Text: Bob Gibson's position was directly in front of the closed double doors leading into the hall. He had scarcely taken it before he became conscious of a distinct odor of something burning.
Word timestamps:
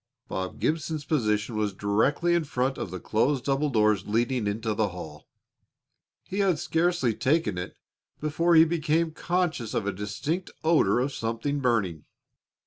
Bob 0.27 0.59
Gibson's 0.59 1.05
position 1.05 1.55
was 1.55 1.75
directly 1.75 2.33
in 2.33 2.43
front 2.43 2.75
of 2.79 2.89
the 2.89 2.99
closed 2.99 3.45
double 3.45 3.69
doors 3.69 4.07
leading 4.07 4.47
into 4.47 4.73
the 4.73 4.87
hall. 4.87 5.27
He 6.23 6.39
had 6.39 6.57
scarcely 6.57 7.13
taken 7.13 7.55
it 7.59 7.77
before 8.19 8.55
he 8.55 8.65
became 8.65 9.11
conscious 9.11 9.75
of 9.75 9.85
a 9.85 9.93
distinct 9.93 10.49
odor 10.63 10.99
of 10.99 11.13
something 11.13 11.59
burning. 11.59 12.05